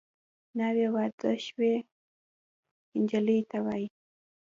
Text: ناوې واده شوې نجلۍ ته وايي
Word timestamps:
ناوې 0.57 0.87
واده 0.95 1.31
شوې 1.45 1.73
نجلۍ 3.01 3.39
ته 3.49 3.57
وايي 3.65 3.87